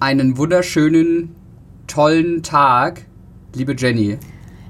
[0.00, 1.34] einen wunderschönen,
[1.86, 3.06] tollen Tag,
[3.54, 4.18] liebe Jenny.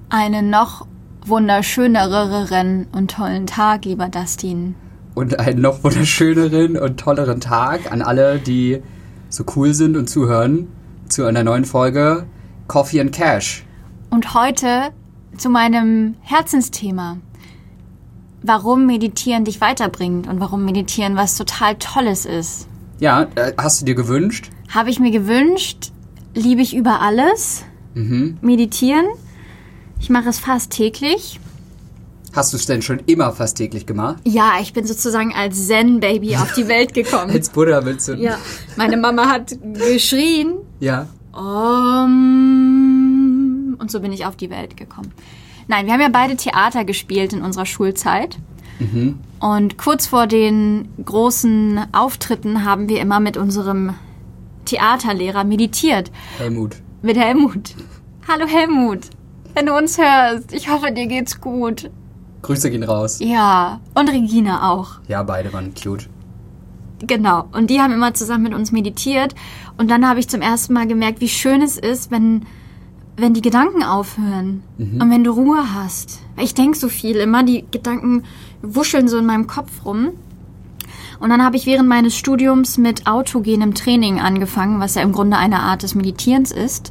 [0.08, 0.86] Einen noch
[1.26, 4.74] wunderschöneren und tollen Tag, lieber Dustin.
[5.14, 8.80] Und einen noch wunderschöneren und tolleren Tag an alle, die
[9.28, 10.68] so cool sind und zuhören
[11.08, 12.26] zu einer neuen Folge
[12.66, 13.64] Coffee and Cash.
[14.10, 14.90] Und heute
[15.36, 17.18] zu meinem Herzensthema.
[18.42, 22.68] Warum Meditieren dich weiterbringt und warum Meditieren was total Tolles ist.
[23.00, 24.50] Ja, äh, hast du dir gewünscht?
[24.68, 25.92] Habe ich mir gewünscht,
[26.34, 27.64] liebe ich über alles.
[27.94, 28.36] Mhm.
[28.40, 29.06] Meditieren.
[30.00, 31.40] Ich mache es fast täglich.
[32.34, 34.18] Hast du es denn schon immer fast täglich gemacht?
[34.24, 37.30] Ja, ich bin sozusagen als Zen-Baby auf die Welt gekommen.
[37.34, 38.12] Als Buddha willst du?
[38.14, 38.38] ja,
[38.76, 40.54] meine Mama hat geschrien.
[40.78, 41.08] Ja.
[41.32, 42.06] Um,
[43.78, 45.10] und so bin ich auf die Welt gekommen.
[45.66, 48.38] Nein, wir haben ja beide Theater gespielt in unserer Schulzeit.
[49.40, 53.94] Und kurz vor den großen Auftritten haben wir immer mit unserem
[54.68, 56.10] Theaterlehrer meditiert.
[56.36, 56.76] Helmut.
[57.02, 57.74] Mit Helmut.
[58.28, 59.00] Hallo Helmut,
[59.54, 61.90] wenn du uns hörst, ich hoffe, dir geht's gut.
[62.42, 63.18] Grüße gehen raus.
[63.20, 65.00] Ja, und Regina auch.
[65.08, 66.08] Ja, beide waren cute.
[67.00, 67.48] Genau.
[67.52, 69.34] Und die haben immer zusammen mit uns meditiert.
[69.76, 72.46] Und dann habe ich zum ersten Mal gemerkt, wie schön es ist, wenn,
[73.16, 74.62] wenn die Gedanken aufhören.
[74.78, 76.20] Und wenn du Ruhe hast.
[76.36, 78.24] Ich denke so viel immer, die Gedanken
[78.62, 80.10] wuscheln so in meinem Kopf rum.
[81.20, 85.36] Und dann habe ich während meines Studiums mit autogenem Training angefangen, was ja im Grunde
[85.36, 86.90] eine Art des Meditierens ist.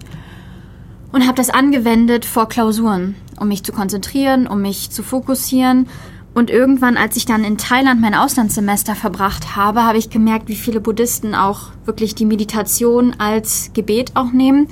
[1.12, 5.88] Und habe das angewendet vor Klausuren, um mich zu konzentrieren, um mich zu fokussieren.
[6.34, 10.56] Und irgendwann, als ich dann in Thailand mein Auslandssemester verbracht habe, habe ich gemerkt, wie
[10.56, 14.68] viele Buddhisten auch wirklich die Meditation als Gebet auch nehmen.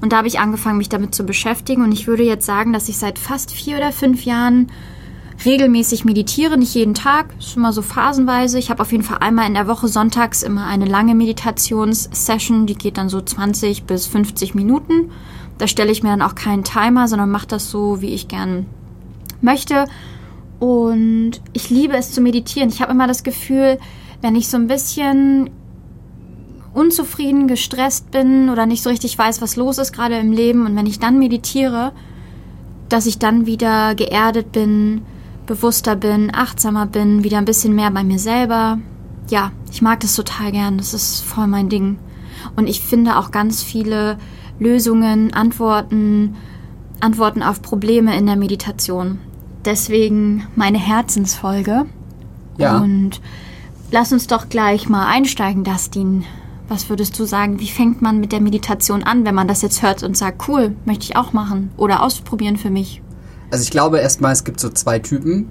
[0.00, 1.82] Und da habe ich angefangen, mich damit zu beschäftigen.
[1.82, 4.70] Und ich würde jetzt sagen, dass ich seit fast vier oder fünf Jahren
[5.44, 8.58] regelmäßig meditiere, nicht jeden Tag, ist immer so phasenweise.
[8.58, 12.74] Ich habe auf jeden Fall einmal in der Woche sonntags immer eine lange Meditationssession, die
[12.74, 15.10] geht dann so 20 bis 50 Minuten.
[15.58, 18.66] Da stelle ich mir dann auch keinen Timer, sondern mache das so, wie ich gern
[19.40, 19.86] möchte.
[20.58, 22.68] Und ich liebe es zu meditieren.
[22.68, 23.78] Ich habe immer das Gefühl,
[24.22, 25.50] wenn ich so ein bisschen
[26.74, 30.76] unzufrieden, gestresst bin oder nicht so richtig weiß, was los ist gerade im Leben und
[30.76, 31.92] wenn ich dann meditiere,
[32.88, 35.02] dass ich dann wieder geerdet bin,
[35.48, 38.78] bewusster bin, achtsamer bin, wieder ein bisschen mehr bei mir selber.
[39.28, 40.78] Ja, ich mag das total gern.
[40.78, 41.98] Das ist voll mein Ding.
[42.54, 44.18] Und ich finde auch ganz viele
[44.60, 46.36] Lösungen, Antworten,
[47.00, 49.18] Antworten auf Probleme in der Meditation.
[49.64, 51.86] Deswegen meine Herzensfolge.
[52.56, 52.78] Ja.
[52.78, 53.20] Und
[53.90, 56.24] lass uns doch gleich mal einsteigen, Dustin.
[56.68, 57.60] Was würdest du sagen?
[57.60, 60.76] Wie fängt man mit der Meditation an, wenn man das jetzt hört und sagt, cool,
[60.84, 63.00] möchte ich auch machen oder ausprobieren für mich?
[63.50, 65.50] Also ich glaube erstmal, es gibt so zwei Typen.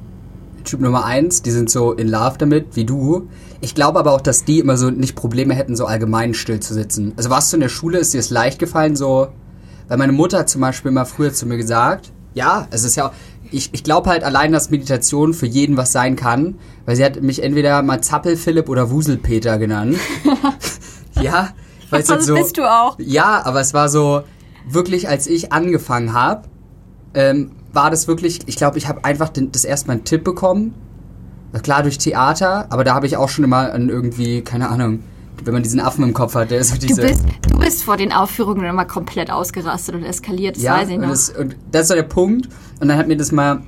[0.63, 3.30] Typ Nummer eins, die sind so in love damit, wie du.
[3.62, 6.74] Ich glaube aber auch, dass die immer so nicht Probleme hätten, so allgemein still zu
[6.74, 7.13] sitzen.
[7.16, 9.30] Also warst du in der Schule, ist dir es leicht gefallen, so...
[9.88, 13.12] Weil meine Mutter hat zum Beispiel immer früher zu mir gesagt, ja, es ist ja...
[13.50, 17.22] Ich, ich glaube halt allein, dass Meditation für jeden was sein kann, weil sie hat
[17.22, 19.96] mich entweder mal Zappel-Philipp oder Wusel-Peter genannt.
[21.22, 21.52] ja,
[21.90, 22.35] weil es halt Das so...
[22.35, 22.97] bist du auch.
[23.00, 24.24] Ja, aber es war so,
[24.68, 26.50] wirklich, als ich angefangen habe,
[27.14, 30.23] ähm, war das wirklich, ich glaube, ich habe einfach den, das erste Mal einen Tipp
[30.23, 30.73] bekommen.
[31.61, 35.03] Klar, durch Theater, aber da habe ich auch schon immer an irgendwie, keine Ahnung,
[35.43, 37.03] wenn man diesen Affen im Kopf hat, der ist so Du diese.
[37.03, 40.95] bist, du bist vor den Aufführungen immer komplett ausgerastet und eskaliert, das ja, weiß ich
[40.95, 41.09] und noch.
[41.09, 42.49] das, und das so der Punkt.
[42.79, 43.61] Und dann hat mir das mal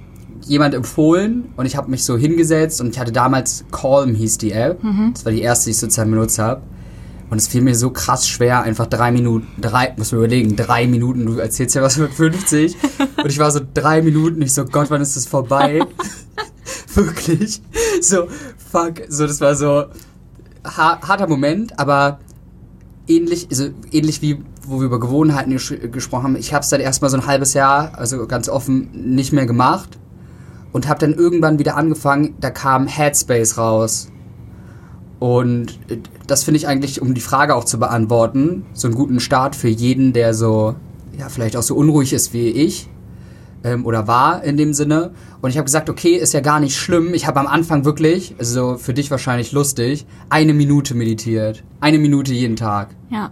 [0.43, 4.51] jemand empfohlen und ich habe mich so hingesetzt und ich hatte damals Calm hieß die
[4.51, 4.83] App.
[4.83, 5.11] Mhm.
[5.13, 6.61] Das war die erste, die ich sozusagen benutzt habe.
[7.29, 10.87] Und es fiel mir so krass schwer, einfach drei Minuten, drei, muss man überlegen, drei
[10.87, 12.75] Minuten, du erzählst ja was mit 50.
[13.17, 15.81] und ich war so drei Minuten, ich so, Gott, wann ist das vorbei?
[16.95, 17.61] Wirklich.
[18.01, 18.27] So,
[18.71, 19.01] fuck.
[19.09, 19.85] So, das war so
[20.63, 22.19] har harter Moment, aber
[23.07, 26.35] ähnlich, also ähnlich wie wo wir über Gewohnheiten gesch gesprochen haben.
[26.35, 29.97] Ich habe es dann erstmal so ein halbes Jahr, also ganz offen, nicht mehr gemacht
[30.71, 32.35] und habe dann irgendwann wieder angefangen.
[32.39, 34.09] Da kam Headspace raus.
[35.19, 35.97] Und äh,
[36.27, 39.67] das finde ich eigentlich, um die Frage auch zu beantworten, so einen guten Start für
[39.67, 40.75] jeden, der so,
[41.17, 42.89] ja, vielleicht auch so unruhig ist wie ich.
[43.61, 45.11] Ähm, oder war in dem Sinne.
[45.41, 47.13] Und ich habe gesagt, okay, ist ja gar nicht schlimm.
[47.13, 51.63] Ich habe am Anfang wirklich, also für dich wahrscheinlich lustig, eine Minute meditiert.
[51.81, 52.95] Eine Minute jeden Tag.
[53.09, 53.31] ja.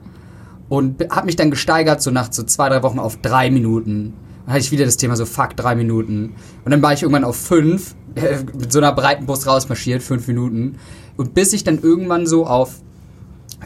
[0.70, 4.14] Und habe mich dann gesteigert, so nach so zwei, drei Wochen auf drei Minuten.
[4.46, 6.36] Dann hatte ich wieder das Thema so, fuck, drei Minuten.
[6.66, 10.28] Und dann war ich irgendwann auf fünf, äh, mit so einer breiten Brust rausmarschiert, fünf
[10.28, 10.76] Minuten.
[11.18, 12.82] Und bis ich dann irgendwann so auf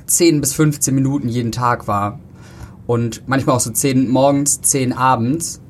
[0.05, 2.19] 10 bis 15 Minuten jeden Tag war.
[2.87, 5.61] Und manchmal auch so 10 morgens, 10 abends.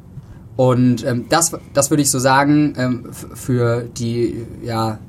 [0.55, 4.99] Und ähm, das, das würde ich so sagen, ähm, für die, ja,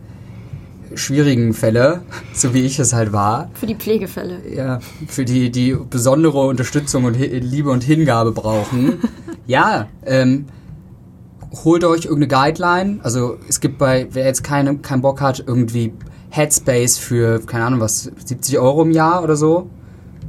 [0.94, 2.02] schwierigen Fälle,
[2.34, 3.50] so wie ich es halt war.
[3.54, 4.40] Für die Pflegefälle.
[4.54, 8.98] Ja, für die, die besondere Unterstützung und Liebe und Hingabe brauchen.
[9.46, 10.46] ja, ähm,
[11.64, 13.00] holt euch irgendeine Guideline.
[13.02, 15.92] Also es gibt bei, wer jetzt keine, keinen Bock hat, irgendwie
[16.32, 19.68] Headspace für, keine Ahnung was, 70 Euro im Jahr oder so.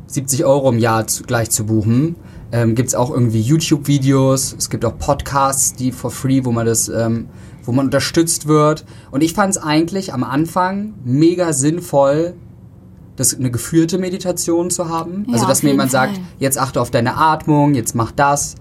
[0.08, 2.18] 70 Euro im Jahr zu, gleich zu buchen.
[2.52, 6.66] Ähm, gibt es auch irgendwie YouTube-Videos, es gibt auch Podcasts, die for free, wo man
[6.66, 7.30] das, ähm,
[7.64, 8.84] wo man unterstützt wird.
[9.12, 12.34] Und ich fand es eigentlich am Anfang mega sinnvoll,
[13.16, 15.24] das eine geführte Meditation zu haben.
[15.28, 16.26] Ja, also dass mir jemand sagt, Fall.
[16.38, 18.56] jetzt achte auf deine Atmung, jetzt mach das.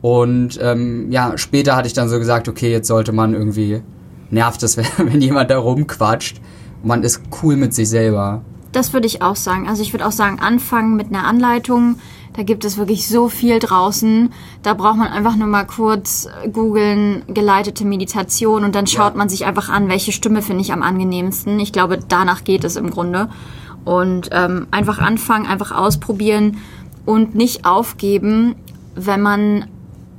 [0.00, 3.82] Und ähm, ja, später hatte ich dann so gesagt, okay, jetzt sollte man irgendwie,
[4.30, 6.40] nervt es, wenn, wenn jemand da rumquatscht.
[6.82, 8.42] Man ist cool mit sich selber.
[8.72, 9.68] Das würde ich auch sagen.
[9.68, 11.96] Also ich würde auch sagen, anfangen mit einer Anleitung.
[12.34, 14.30] Da gibt es wirklich so viel draußen.
[14.62, 19.18] Da braucht man einfach nur mal kurz googeln, geleitete Meditation und dann schaut Ja.
[19.18, 21.58] man sich einfach an, welche Stimme finde ich am angenehmsten.
[21.58, 23.28] Ich glaube, danach geht es im Grunde.
[23.84, 26.58] Und ähm, einfach anfangen, einfach ausprobieren
[27.06, 28.54] und nicht aufgeben,
[28.94, 29.64] wenn man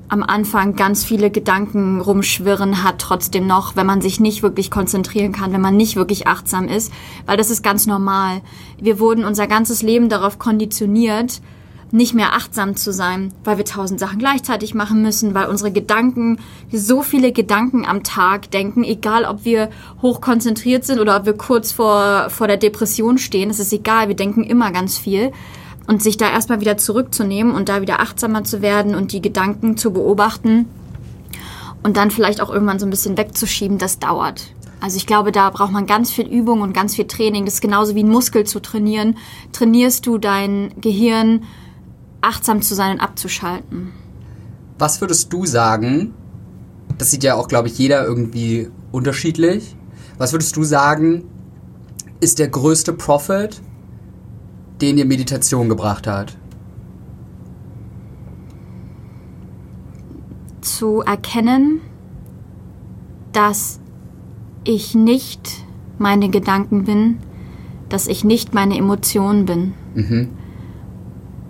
[0.09, 5.31] am Anfang ganz viele Gedanken rumschwirren hat, trotzdem noch, wenn man sich nicht wirklich konzentrieren
[5.31, 6.91] kann, wenn man nicht wirklich achtsam ist,
[7.27, 8.41] weil das ist ganz normal.
[8.81, 11.41] Wir wurden unser ganzes Leben darauf konditioniert,
[11.91, 16.39] nicht mehr achtsam zu sein, weil wir tausend Sachen gleichzeitig machen müssen, weil unsere Gedanken,
[16.71, 19.69] so viele Gedanken am Tag denken, egal ob wir
[20.01, 24.07] hoch konzentriert sind oder ob wir kurz vor, vor der Depression stehen, es ist egal,
[24.07, 25.31] wir denken immer ganz viel
[25.89, 29.75] und sich da erstmal wieder zurückzunehmen und da wieder achtsamer zu werden und die Gedanken
[29.75, 30.67] zu beobachten
[31.81, 34.53] und dann vielleicht auch irgendwann so ein bisschen wegzuschieben, das dauert.
[34.81, 37.45] Also ich glaube, da braucht man ganz viel Übung und ganz viel Training.
[37.45, 39.17] Das ist genauso wie ein Muskel zu trainieren.
[39.51, 41.45] Trainierst du dein Gehirn,
[42.21, 43.91] achtsam zu sein und abzuschalten.
[44.77, 46.13] Was würdest du sagen?
[46.99, 49.75] Das sieht ja auch, glaube ich, jeder irgendwie unterschiedlich.
[50.19, 51.23] Was würdest du sagen,
[52.19, 53.59] ist der größte Profit,
[54.81, 56.37] den dir Meditation gebracht hat?
[60.61, 61.81] Zu erkennen,
[63.31, 63.79] dass
[64.63, 65.63] ich nicht
[65.97, 67.17] meine Gedanken bin,
[67.89, 69.73] dass ich nicht meine Emotionen bin.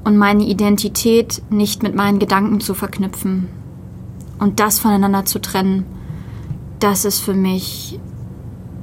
[0.04, 3.48] Und meine Identität nicht mit meinen Gedanken zu verknüpfen.
[4.40, 5.86] Und das voneinander zu trennen,
[6.80, 8.00] das ist für mich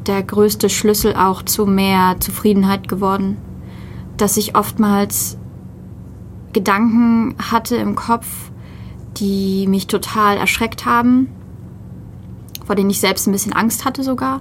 [0.06, 3.38] der größte Schlüssel auch zu mehr Zufriedenheit geworden.
[4.16, 5.38] Dass ich oftmals
[6.52, 8.26] Gedanken hatte im Kopf,
[9.18, 11.28] die mich total erschreckt haben,
[12.66, 14.40] vor denen ich selbst ein bisschen Angst hatte sogar.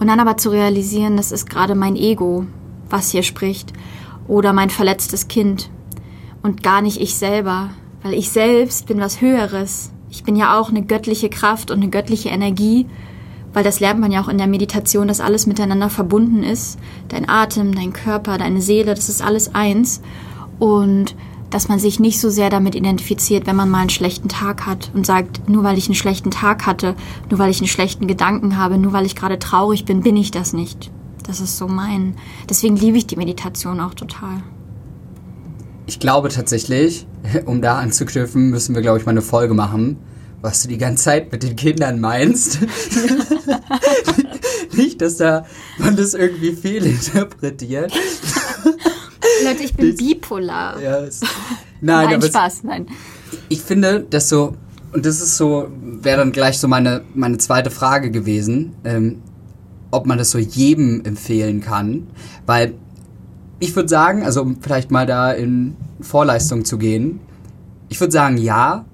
[0.00, 2.46] Und dann aber zu realisieren, das ist gerade mein Ego,
[2.88, 3.72] was hier spricht.
[4.28, 5.70] Oder mein verletztes Kind.
[6.42, 7.70] Und gar nicht ich selber.
[8.02, 9.92] Weil ich selbst bin was Höheres.
[10.10, 12.86] Ich bin ja auch eine göttliche Kraft und eine göttliche Energie.
[13.52, 16.78] Weil das lernt man ja auch in der Meditation, dass alles miteinander verbunden ist.
[17.08, 20.00] Dein Atem, dein Körper, deine Seele, das ist alles eins.
[20.58, 21.14] Und
[21.52, 24.90] dass man sich nicht so sehr damit identifiziert, wenn man mal einen schlechten Tag hat
[24.94, 26.94] und sagt, nur weil ich einen schlechten Tag hatte,
[27.30, 30.30] nur weil ich einen schlechten Gedanken habe, nur weil ich gerade traurig bin, bin ich
[30.30, 30.90] das nicht.
[31.26, 32.14] Das ist so mein.
[32.48, 34.42] Deswegen liebe ich die Meditation auch total.
[35.86, 37.06] Ich glaube tatsächlich,
[37.44, 39.98] um da anzuknüpfen, müssen wir, glaube ich, mal eine Folge machen,
[40.42, 42.58] was du die ganze Zeit mit den Kindern meinst.
[44.72, 45.46] Nicht, dass da
[45.78, 47.92] man das irgendwie fehlinterpretiert.
[49.44, 50.80] Leute, ich bin bipolar.
[50.80, 51.20] Ja, es,
[51.80, 52.86] nein, Nein, aber es, Spaß, nein.
[53.48, 54.56] ich finde, dass so,
[54.92, 59.22] und das ist so, wäre dann gleich so meine, meine zweite Frage gewesen, ähm,
[59.90, 62.08] ob man das so jedem empfehlen kann.
[62.46, 62.74] Weil
[63.60, 67.20] ich würde sagen, also um vielleicht mal da in Vorleistung zu gehen,
[67.88, 68.86] ich würde sagen, ja.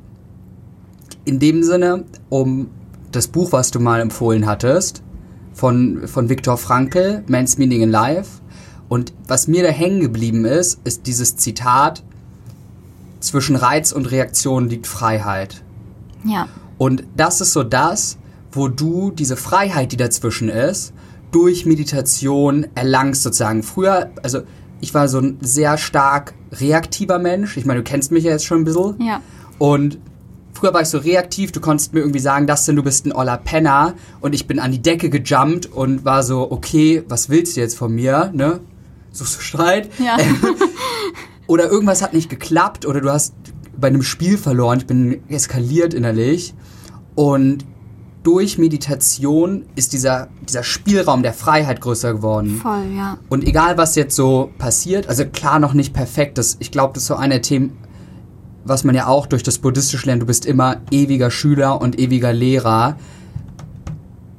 [1.28, 2.70] In dem Sinne, um
[3.12, 5.02] das Buch, was du mal empfohlen hattest,
[5.52, 8.40] von, von Viktor Frankl, Man's Meaning in Life.
[8.88, 12.02] Und was mir da hängen geblieben ist, ist dieses Zitat,
[13.20, 15.62] zwischen Reiz und Reaktion liegt Freiheit.
[16.24, 16.48] Ja.
[16.78, 18.16] Und das ist so das,
[18.50, 20.94] wo du diese Freiheit, die dazwischen ist,
[21.30, 23.62] durch Meditation erlangst sozusagen.
[23.62, 24.44] Früher, also
[24.80, 27.58] ich war so ein sehr stark reaktiver Mensch.
[27.58, 28.94] Ich meine, du kennst mich ja jetzt schon ein bisschen.
[29.02, 29.20] Ja.
[29.58, 29.98] Und
[30.58, 33.12] früher war ich so reaktiv, du konntest mir irgendwie sagen, das denn du bist ein
[33.12, 33.94] oller Penner.
[34.20, 37.76] Und ich bin an die Decke gejumpt und war so, okay, was willst du jetzt
[37.76, 38.60] von mir, ne?
[39.12, 39.88] Suchst du Streit?
[39.98, 40.16] Ja.
[41.46, 43.32] Oder irgendwas hat nicht geklappt oder du hast
[43.74, 44.80] bei einem Spiel verloren.
[44.80, 46.52] Ich bin eskaliert innerlich.
[47.14, 47.64] Und
[48.22, 52.60] durch Meditation ist dieser, dieser Spielraum der Freiheit größer geworden.
[52.60, 53.16] Voll, ja.
[53.30, 57.04] Und egal, was jetzt so passiert, also klar noch nicht perfekt, das, ich glaube, das
[57.04, 57.78] ist so einer der Themen,
[58.64, 62.32] was man ja auch durch das Buddhistische lernt, du bist immer ewiger Schüler und ewiger
[62.32, 62.96] Lehrer.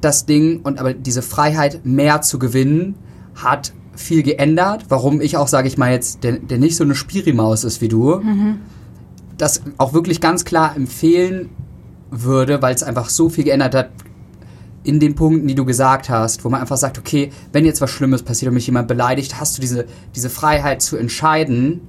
[0.00, 2.94] das Ding und aber diese Freiheit mehr zu gewinnen
[3.34, 4.86] hat viel geändert.
[4.88, 7.88] Warum ich auch, sage ich mal jetzt, der, der nicht so eine Spirimaus ist wie
[7.88, 8.60] du, mhm.
[9.36, 11.50] das auch wirklich ganz klar empfehlen
[12.10, 13.90] würde, weil es einfach so viel geändert hat
[14.82, 17.90] in den Punkten, die du gesagt hast, wo man einfach sagt, okay, wenn jetzt was
[17.90, 19.84] Schlimmes passiert und mich jemand beleidigt, hast du diese,
[20.14, 21.82] diese Freiheit zu entscheiden,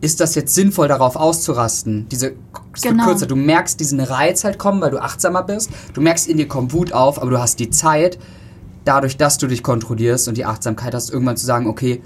[0.00, 2.08] ist das jetzt sinnvoll, darauf auszurasten?
[2.10, 2.34] Diese
[2.80, 3.04] genau.
[3.04, 3.26] kürzer.
[3.26, 5.70] Du merkst diesen Reiz halt kommen, weil du achtsamer bist.
[5.92, 8.18] Du merkst, in dir kommt Wut auf, aber du hast die Zeit,
[8.84, 12.00] dadurch, dass du dich kontrollierst und die Achtsamkeit hast, irgendwann zu sagen, okay,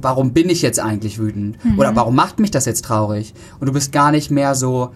[0.00, 1.62] warum bin ich jetzt eigentlich wütend?
[1.64, 1.78] Mhm.
[1.78, 3.34] Oder warum macht mich das jetzt traurig?
[3.58, 4.92] Und du bist gar nicht mehr so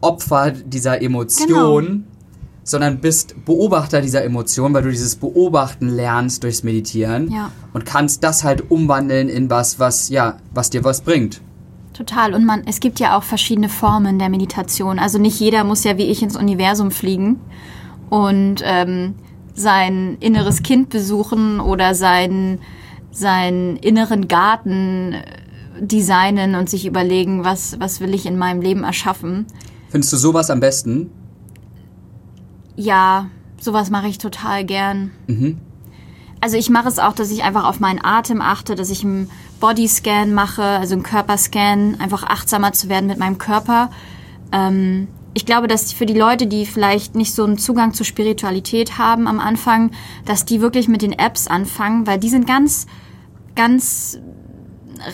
[0.00, 2.02] Opfer dieser Emotion, genau.
[2.62, 7.50] sondern bist Beobachter dieser Emotion, weil du dieses Beobachten lernst durchs Meditieren ja.
[7.72, 11.40] und kannst das halt umwandeln in was, was, ja, was dir was bringt.
[11.94, 12.34] Total.
[12.34, 14.98] Und man, es gibt ja auch verschiedene Formen der Meditation.
[14.98, 17.40] Also nicht jeder muss ja wie ich ins Universum fliegen
[18.10, 19.14] und ähm,
[19.54, 22.58] sein inneres Kind besuchen oder sein,
[23.12, 25.22] seinen inneren Garten äh,
[25.80, 29.46] designen und sich überlegen, was, was will ich in meinem Leben erschaffen.
[29.88, 31.12] Findest du sowas am besten?
[32.74, 35.12] Ja, sowas mache ich total gern.
[35.28, 35.58] Mhm.
[36.40, 39.30] Also ich mache es auch, dass ich einfach auf meinen Atem achte, dass ich einen
[39.64, 43.88] Bodyscan mache, also einen Körperscan, einfach achtsamer zu werden mit meinem Körper.
[44.52, 48.98] Ähm, ich glaube, dass für die Leute, die vielleicht nicht so einen Zugang zur Spiritualität
[48.98, 49.92] haben am Anfang,
[50.26, 52.86] dass die wirklich mit den Apps anfangen, weil die sind ganz,
[53.56, 54.18] ganz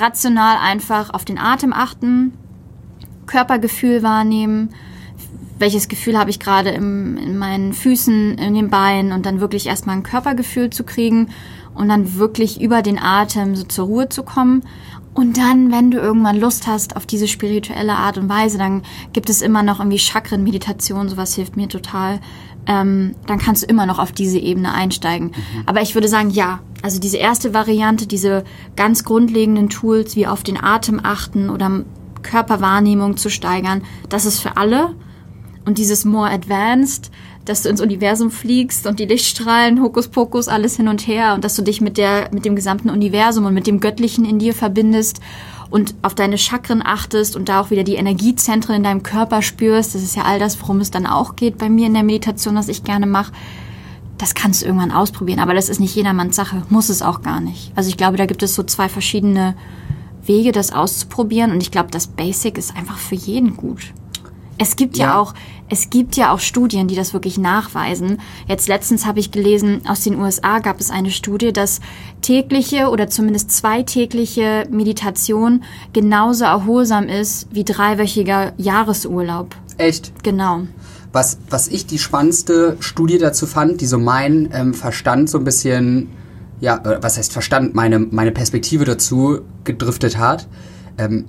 [0.01, 2.33] rational einfach auf den Atem achten,
[3.27, 4.71] Körpergefühl wahrnehmen,
[5.61, 9.97] welches Gefühl habe ich gerade in meinen Füßen, in den Beinen und dann wirklich erstmal
[9.97, 11.29] ein Körpergefühl zu kriegen
[11.81, 14.63] und dann wirklich über den Atem so zur Ruhe zu kommen
[15.13, 18.83] und dann, wenn du irgendwann Lust hast auf diese spirituelle Art und Weise, dann
[19.13, 22.21] gibt es immer noch irgendwie Chakren-Meditation, sowas hilft mir total.
[22.67, 25.29] Ähm, dann kannst du immer noch auf diese Ebene einsteigen.
[25.29, 25.63] Mhm.
[25.67, 28.45] Aber ich würde sagen, ja, also diese erste Variante, diese
[28.77, 31.85] ganz grundlegenden Tools wie auf den Atem achten oder
[32.23, 34.95] Körperwahrnehmung zu steigern, das ist für alle.
[35.65, 37.11] Und dieses More Advanced,
[37.51, 41.57] dass du ins Universum fliegst und die Lichtstrahlen, Hokuspokus, alles hin und her und dass
[41.57, 45.21] du dich mit der, mit dem gesamten Universum und mit dem Göttlichen in dir verbindest
[45.69, 49.95] und auf deine Chakren achtest und da auch wieder die Energiezentren in deinem Körper spürst.
[49.95, 52.55] Das ist ja all das, worum es dann auch geht bei mir in der Meditation,
[52.55, 53.33] was ich gerne mache.
[54.17, 57.41] Das kannst du irgendwann ausprobieren, aber das ist nicht jedermanns Sache, muss es auch gar
[57.41, 57.73] nicht.
[57.75, 59.57] Also ich glaube, da gibt es so zwei verschiedene
[60.25, 63.93] Wege, das auszuprobieren und ich glaube, das Basic ist einfach für jeden gut.
[64.59, 65.07] Es gibt ja.
[65.07, 65.19] ja.
[65.19, 65.35] auch,
[65.71, 68.21] es gibt ja auch Studien, die das wirklich nachweisen.
[68.49, 71.81] Jetzt letztens habe ich gelesen, aus den USA gab es eine Studie, dass
[72.23, 75.63] tägliche oder zumindest zweitägliche Meditation
[75.93, 79.55] genauso erholsam ist wie dreiwöchiger Jahresurlaub.
[79.79, 80.13] Echt?
[80.25, 80.63] Genau.
[81.13, 85.45] Was, was ich die spannendste Studie dazu fand, die so mein ähm, Verstand so ein
[85.45, 86.09] bisschen,
[86.61, 90.49] ja, äh, was heißt Verstand, meine, meine Perspektive dazu gedriftet hat,
[90.99, 91.27] ähm,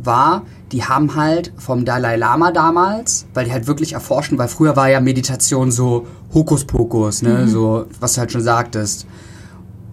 [0.00, 0.42] war,
[0.74, 4.90] die haben halt vom Dalai Lama damals, weil die halt wirklich erforschen, weil früher war
[4.90, 7.48] ja Meditation so Hokuspokus, ne, mhm.
[7.48, 9.06] so, was du halt schon sagtest.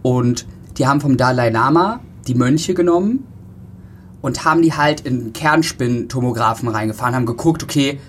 [0.01, 0.47] Und
[0.79, 3.27] die haben vom Dalai Lama die Mönche genommen
[4.23, 8.00] und haben die halt in Kernspintomographen reingefahren, haben geguckt, okay,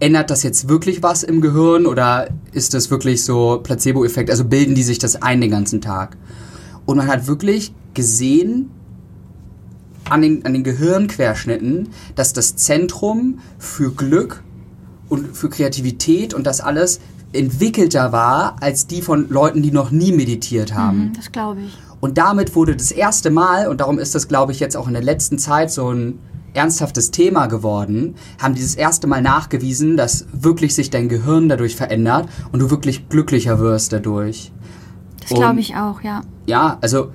[0.00, 4.28] ändert das jetzt wirklich was im Gehirn oder ist das wirklich so Placebo-Effekt?
[4.28, 6.16] Also bilden die sich das ein den ganzen Tag?
[6.84, 8.70] Und man hat wirklich gesehen,
[10.10, 14.42] an den, an den Gehirnquerschnitten, dass das Zentrum für Glück
[15.08, 17.00] und für Kreativität und das alles
[17.32, 21.08] entwickelter war als die von Leuten, die noch nie meditiert haben.
[21.08, 21.76] Mhm, das glaube ich.
[22.00, 24.94] Und damit wurde das erste Mal, und darum ist das, glaube ich, jetzt auch in
[24.94, 26.18] der letzten Zeit so ein
[26.54, 32.28] ernsthaftes Thema geworden, haben dieses erste Mal nachgewiesen, dass wirklich sich dein Gehirn dadurch verändert
[32.52, 34.52] und du wirklich glücklicher wirst dadurch.
[35.20, 36.22] Das glaube ich auch, ja.
[36.46, 37.10] Ja, also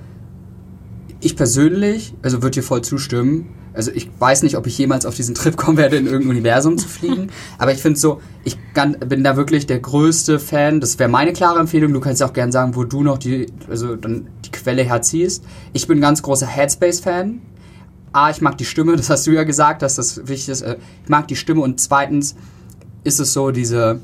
[1.24, 3.48] ich persönlich, also würde dir voll zustimmen.
[3.72, 6.78] Also ich weiß nicht, ob ich jemals auf diesen Trip kommen werde, in irgendein Universum
[6.78, 7.30] zu fliegen.
[7.58, 10.80] Aber ich finde so, ich kann, bin da wirklich der größte Fan.
[10.80, 11.92] Das wäre meine klare Empfehlung.
[11.92, 15.44] Du kannst auch gerne sagen, wo du noch die, also dann die Quelle herziehst.
[15.72, 17.40] Ich bin ein ganz großer Headspace-Fan.
[18.12, 20.62] A, ich mag die Stimme, das hast du ja gesagt, dass das wichtig ist.
[20.62, 22.36] Äh, ich mag die Stimme und zweitens
[23.02, 24.00] ist es so diese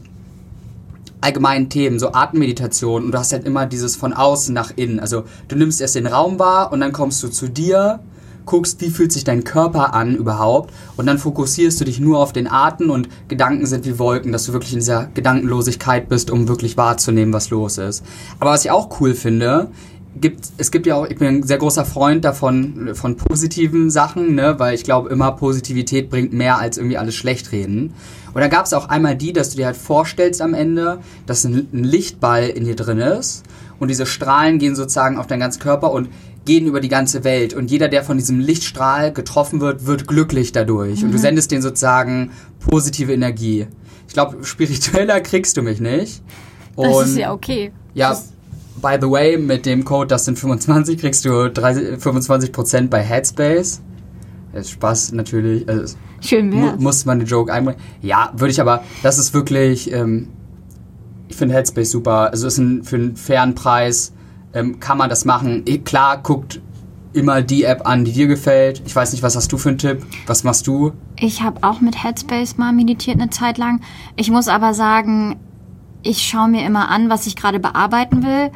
[1.20, 5.00] allgemeinen Themen, so Atemmeditation und du hast halt immer dieses von außen nach innen.
[5.00, 8.00] Also du nimmst erst den Raum wahr und dann kommst du zu dir,
[8.46, 12.32] guckst, wie fühlt sich dein Körper an überhaupt und dann fokussierst du dich nur auf
[12.32, 16.48] den Atem und Gedanken sind wie Wolken, dass du wirklich in dieser Gedankenlosigkeit bist, um
[16.48, 18.04] wirklich wahrzunehmen, was los ist.
[18.40, 19.68] Aber was ich auch cool finde,
[20.20, 24.34] gibt, es gibt ja auch, ich bin ein sehr großer Freund davon, von positiven Sachen,
[24.34, 27.94] ne, weil ich glaube immer Positivität bringt mehr als irgendwie alles schlecht reden.
[28.32, 31.44] Und dann gab es auch einmal die, dass du dir halt vorstellst am Ende, dass
[31.44, 33.42] ein, ein Lichtball in dir drin ist
[33.78, 36.08] und diese Strahlen gehen sozusagen auf deinen ganzen Körper und
[36.44, 40.52] gehen über die ganze Welt und jeder, der von diesem Lichtstrahl getroffen wird, wird glücklich
[40.52, 41.04] dadurch.
[41.04, 43.66] Und du sendest denen sozusagen positive Energie.
[44.08, 46.22] Ich glaube, spiritueller kriegst du mich nicht.
[46.76, 47.72] Und Das ist ja okay.
[47.94, 48.18] ja,
[48.80, 53.80] by the way, mit dem Code das sind 25 kriegst du 30, 25% bei Headspace.
[54.52, 55.68] Das ist Spaß natürlich.
[55.68, 56.80] Also, Schön mu wär's.
[56.80, 57.80] muss man den Joke einbringen.
[58.02, 60.28] Ja, würde ich aber, das ist wirklich, ähm,
[61.28, 62.30] ich finde Headspace super.
[62.32, 64.12] Also ist ein, für einen fairen Preis
[64.52, 65.62] ähm, kann man das machen.
[65.66, 66.60] Eh, Klar, guckt
[67.12, 68.82] immer die App an, die dir gefällt.
[68.86, 70.04] Ich weiß nicht, was hast du für einen Tipp?
[70.26, 70.92] Was machst du?
[71.18, 73.80] Ich habe auch mit Headspace mal meditiert eine Zeit lang.
[74.16, 75.36] Ich muss aber sagen,
[76.02, 78.50] ich schaue mir immer an, was ich gerade bearbeiten will.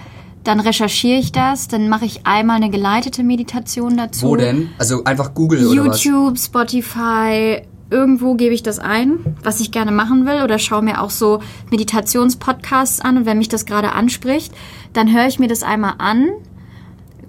[0.44, 4.28] Dann recherchiere ich das, dann mache ich einmal eine geleitete Meditation dazu.
[4.28, 4.70] Wo denn?
[4.78, 6.04] Also einfach Google oder was?
[6.04, 11.00] YouTube, Spotify, irgendwo gebe ich das ein, was ich gerne machen will oder schaue mir
[11.00, 14.52] auch so Meditationspodcasts an und wenn mich das gerade anspricht,
[14.92, 16.28] dann höre ich mir das einmal an,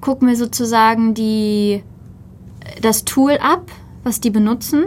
[0.01, 1.84] gucke mir sozusagen die
[2.81, 3.72] das Tool ab,
[4.03, 4.86] was die benutzen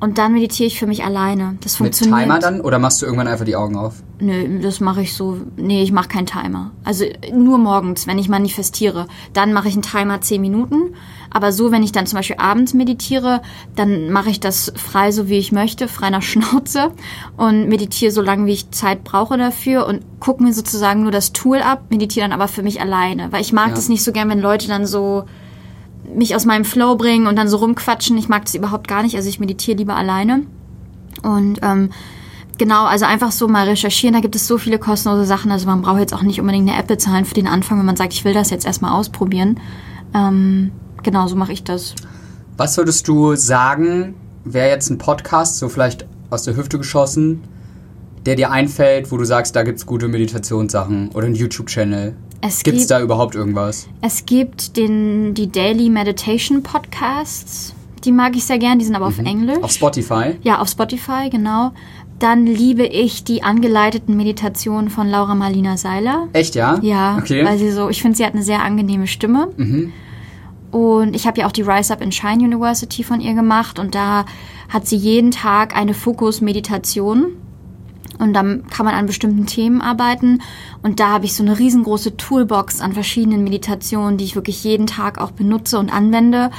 [0.00, 1.56] und dann meditiere ich für mich alleine.
[1.62, 2.20] Das Mit funktioniert.
[2.22, 2.60] Timer dann?
[2.60, 3.94] Oder machst du irgendwann einfach die Augen auf?
[4.20, 5.38] Nö, das mache ich so.
[5.56, 6.70] Nee, ich mache keinen Timer.
[6.84, 9.06] Also nur morgens, wenn ich manifestiere.
[9.32, 10.94] Dann mache ich einen Timer 10 Minuten.
[11.30, 13.42] Aber so, wenn ich dann zum Beispiel abends meditiere,
[13.74, 16.92] dann mache ich das frei, so wie ich möchte, frei nach Schnauze
[17.36, 21.32] und meditiere so lange, wie ich Zeit brauche dafür und gucke mir sozusagen nur das
[21.32, 23.32] Tool ab, meditiere dann aber für mich alleine.
[23.32, 23.74] Weil ich mag Ja.
[23.74, 25.24] das nicht so gern, wenn Leute dann so
[26.16, 28.16] mich aus meinem Flow bringen und dann so rumquatschen.
[28.18, 29.16] Ich mag das überhaupt gar nicht.
[29.16, 30.42] Also ich meditiere lieber alleine.
[31.22, 31.90] Und ähm,
[32.58, 34.14] genau, also einfach so mal recherchieren.
[34.14, 35.50] Da gibt es so viele kostenlose Sachen.
[35.50, 37.96] Also man braucht jetzt auch nicht unbedingt eine App bezahlen für den Anfang, wenn man
[37.96, 39.60] sagt, ich will das jetzt erstmal ausprobieren.
[40.14, 41.94] Ähm, genau, so mache ich das.
[42.56, 47.42] Was würdest du sagen, wäre jetzt ein Podcast, so vielleicht aus der Hüfte geschossen,
[48.24, 52.16] der dir einfällt, wo du sagst, da gibt's gute Meditationssachen oder ein YouTube-Channel?
[52.40, 53.88] Es Gibt's gibt, da überhaupt irgendwas?
[54.02, 57.74] es gibt den, die Daily Meditation Podcasts.
[58.04, 58.78] Die mag ich sehr gern.
[58.78, 59.58] Die sind aber auf Englisch.
[59.62, 60.36] Auf Spotify?
[60.42, 61.72] Ja, auf Spotify, genau.
[62.20, 66.28] Dann liebe ich die angeleiteten Meditationen von Laura Marlina Seiler.
[66.32, 66.78] Echt, ja?
[66.82, 67.42] Ja, Okay.
[67.42, 67.46] Mhm.
[67.46, 69.48] weil sie so, ich finde, sie hat eine sehr angenehme Stimme.
[70.70, 73.94] Und ich habe ja auch die Rise Up in Shine University von ihr gemacht und
[73.94, 74.24] da
[74.68, 77.26] hat sie jeden Tag eine Fokus-Meditation.
[78.18, 80.40] Und dann kann man an bestimmten Themen arbeiten.
[80.82, 84.86] Und da habe ich so eine riesengroße Toolbox an verschiedenen Meditationen, die ich wirklich jeden
[84.86, 86.50] Tag auch benutze und anwende.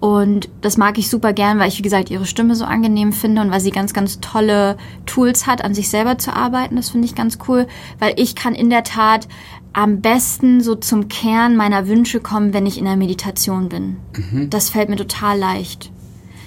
[0.00, 3.40] Und das mag ich super gern, weil ich, wie gesagt, ihre Stimme so angenehm finde
[3.40, 6.76] und weil sie ganz, ganz tolle Tools hat, an sich selber zu arbeiten.
[6.76, 7.66] Das finde ich ganz cool,
[8.00, 9.28] weil ich kann in der Tat
[9.72, 13.96] am besten so zum Kern meiner Wünsche kommen, wenn ich in der Meditation bin.
[14.50, 15.90] Das fällt mir total leicht.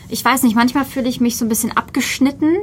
[0.07, 2.57] Ich weiß nicht, manchmal fühle ich mich so ein bisschen abgeschnitten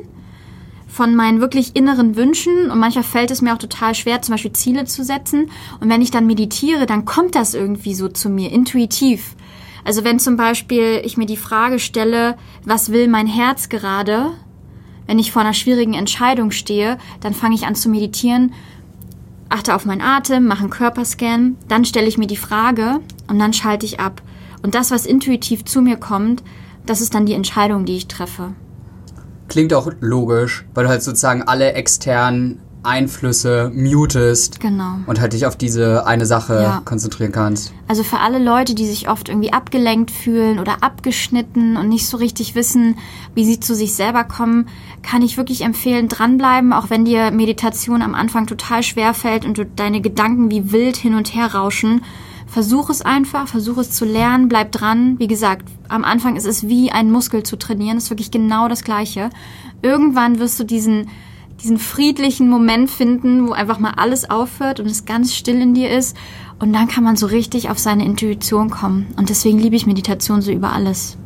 [0.95, 4.53] von meinen wirklich inneren Wünschen und manchmal fällt es mir auch total schwer, zum Beispiel
[4.53, 5.51] Ziele zu setzen.
[5.81, 9.35] Und wenn ich dann meditiere, dann kommt das irgendwie so zu mir, intuitiv.
[9.85, 14.31] Also wenn zum Beispiel ich mir die Frage stelle, was will mein Herz gerade,
[15.09, 18.53] wenn ich vor einer schwierigen Entscheidung stehe, dann fange ich an zu meditieren,
[19.49, 23.53] achte auf meinen Atem, mache einen Körperscan, dann stelle ich mir die Frage und dann
[23.53, 24.23] schalte ich ab.
[24.63, 26.45] Und das, was intuitiv zu mir kommt,
[26.87, 28.55] das ist dann die Entscheidung, die ich treffe.
[29.55, 34.97] Klingt auch logisch, weil du halt sozusagen alle externen Einflüsse mutest Genau.
[35.07, 36.83] und halt dich auf diese eine Sache Ja.
[36.85, 37.73] konzentrieren kannst.
[37.87, 42.17] Also für alle Leute, die sich oft irgendwie abgelenkt fühlen oder abgeschnitten und nicht so
[42.17, 42.97] richtig wissen,
[43.37, 44.67] wie sie zu sich selber kommen,
[45.05, 49.57] kann ich wirklich empfehlen, dranbleiben, auch wenn dir Meditation am Anfang total schwer fällt und
[49.57, 52.03] du deine Gedanken wie wild hin und her rauschen.
[52.55, 55.19] Versuch es einfach, versuch es zu lernen, bleib dran.
[55.19, 58.85] Wie gesagt, am Anfang ist es wie ein Muskel zu trainieren, ist wirklich genau das
[58.85, 59.31] Gleiche.
[59.83, 61.09] Irgendwann wirst du diesen
[61.65, 65.91] diesen friedlichen Moment finden, wo einfach mal alles aufhört und es ganz still in dir
[65.91, 66.17] ist.
[66.61, 69.07] Und dann kann man so richtig auf seine Intuition kommen.
[69.17, 71.17] Und deswegen liebe ich Meditation so über alles.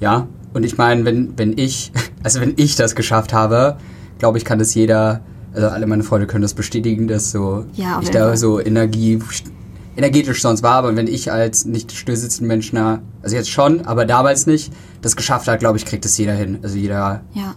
[0.00, 1.92] Ja, und ich meine, wenn, wenn ich,
[2.24, 3.78] also wenn ich das geschafft habe,
[4.18, 5.20] glaube ich, kann das jeder,
[5.54, 8.36] also alle meine Freunde können das bestätigen, dass so Ja, ich da Fall.
[8.36, 9.20] so Energie,
[9.96, 14.04] energetisch sonst war, aber wenn ich als nicht stillsitzender Mensch, na, also jetzt schon, aber
[14.06, 14.72] damals nicht,
[15.02, 16.58] das geschafft hat, glaube ich, kriegt das jeder hin.
[16.62, 17.54] Also jeder Ja.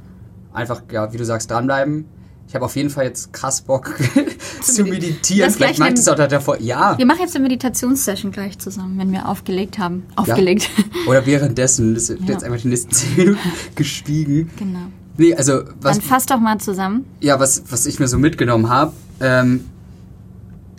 [0.54, 2.06] einfach, ja, wie du sagst, dranbleiben.
[2.48, 3.96] Ich habe auf jeden Fall jetzt krass Bock
[4.62, 5.48] zu meditieren.
[5.48, 6.96] Das Vielleicht gleich meint es auch davor, ja.
[6.98, 10.04] Wir machen jetzt eine Meditationssession gleich zusammen, wenn wir aufgelegt haben.
[10.16, 10.70] Aufgelegt.
[11.08, 13.40] Oder währenddessen, das wird jetzt einfach die nächsten 10 Minuten
[13.76, 14.50] geschwiegen.
[14.58, 14.80] genau.
[15.18, 17.06] Nee, also was, Dann fass doch mal zusammen.
[17.22, 19.66] ja, was, was ich mir so mitgenommen habe, ähm,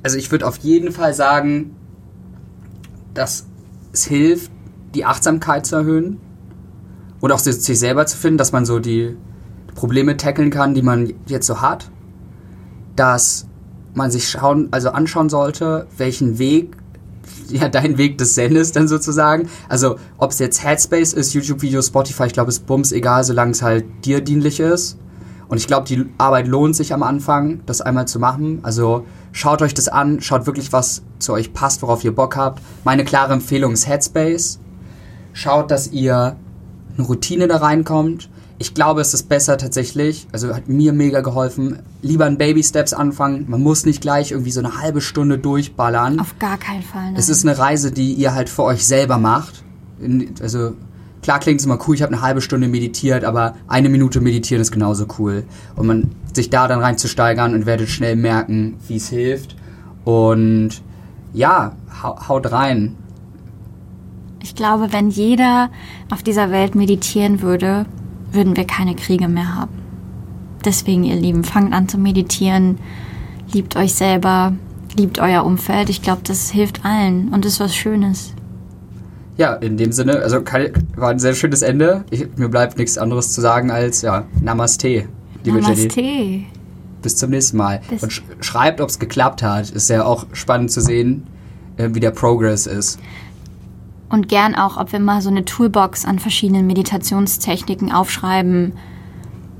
[0.05, 1.75] also ich würde auf jeden Fall sagen,
[3.15, 3.47] dass
[3.93, 4.53] es hilft,
[4.95, 6.21] die Achtsamkeit zu erhöhen
[7.21, 9.17] und auch sich selber zu finden, dass man so die
[9.75, 11.91] Probleme tackeln kann, die man jetzt so hat.
[12.97, 13.47] Dass
[13.95, 16.77] man sich schauen, also anschauen sollte, welchen Weg,
[17.49, 19.49] ja, dein Weg des ist dann sozusagen.
[19.71, 23.63] Also, ob es jetzt Headspace ist, YouTube-Video, Spotify, ich glaube, es bums egal, solange es
[23.63, 24.99] halt dir dienlich ist.
[25.49, 28.61] Und ich glaube, die Arbeit lohnt sich am Anfang, das einmal zu machen.
[28.63, 32.63] Also, schaut euch das an, schaut wirklich, was zu euch passt, worauf ihr Bock habt.
[32.85, 34.59] Meine klare Empfehlung ist Headspace.
[35.35, 36.37] Schaut, dass ihr
[36.97, 41.81] eine Routine da reinkommt ich glaube, es ist besser tatsächlich, also hat mir mega geholfen,
[42.03, 43.47] lieber in Baby Steps anfangen.
[43.49, 46.21] Man muss nicht gleich irgendwie so eine halbe Stunde durchballern.
[46.21, 47.07] Auf gar keinen Fall.
[47.07, 47.17] Nein.
[47.17, 49.65] Es ist eine Reise, die ihr halt für euch selber macht.
[50.41, 50.75] Also
[51.25, 54.61] klar klingt es immer cool, ich habe eine halbe Stunde meditiert, aber eine Minute meditieren
[54.61, 55.45] ist genauso cool.
[55.75, 59.57] Und man sich da dann reinzusteigern und werdet schnell merken, wie es hilft.
[60.05, 60.83] Und
[61.33, 62.97] ja, haut rein.
[64.43, 65.71] Ich glaube, wenn jeder
[66.11, 67.87] auf dieser Welt meditieren würde,
[68.31, 69.73] würden wir keine Kriege mehr haben.
[70.63, 72.79] Deswegen, ihr Lieben, fangt an zu meditieren,
[73.51, 74.53] liebt euch selber,
[74.95, 75.89] liebt euer Umfeld.
[75.89, 78.35] Ich glaube, das hilft allen und ist was Schönes.
[79.37, 80.43] Ja, in dem Sinne, also
[80.97, 82.05] war ein sehr schönes Ende.
[82.11, 85.09] Ich, mir bleibt nichts anderes zu sagen als ja, Namaste,
[85.43, 86.01] liebe Namaste.
[86.01, 86.47] Jenny.
[87.03, 87.81] Bis zum nächsten Mal.
[87.91, 89.71] Bis und sch schreibt, ob es geklappt hat.
[89.71, 91.27] Ist ja auch spannend zu sehen,
[91.77, 92.99] äh, wie der Progress ist
[94.15, 98.73] und gern auch, ob wir mal so eine Toolbox an verschiedenen Meditationstechniken aufschreiben.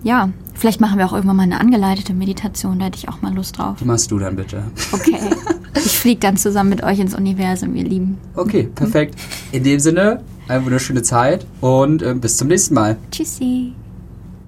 [0.03, 3.35] Ja, vielleicht machen wir auch irgendwann mal eine angeleitete Meditation, da hätte ich auch mal
[3.35, 3.77] Lust drauf.
[3.81, 4.65] Die machst du dann bitte.
[4.93, 5.19] Okay.
[5.77, 8.19] Ich fliege dann zusammen mit euch ins Universum, ihr Lieben.
[8.37, 9.17] Okay, perfekt.
[9.51, 12.97] In dem Sinne, eine wunderschöne Zeit und äh, bis zum nächsten Mal.
[13.11, 13.73] Tschüssi.